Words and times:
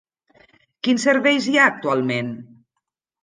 Quins 0.87 1.03
serveis 1.07 1.49
hi 1.51 1.59
ha 1.59 1.67
actualment? 1.73 2.33